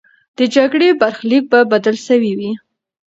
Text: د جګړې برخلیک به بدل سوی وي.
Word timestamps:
د 0.37 0.39
جګړې 0.55 0.89
برخلیک 1.01 1.43
به 1.51 1.59
بدل 1.71 1.95
سوی 2.07 2.31
وي. 2.37 2.51